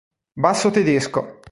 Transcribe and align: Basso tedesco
Basso 0.35 0.71
tedesco 0.71 1.37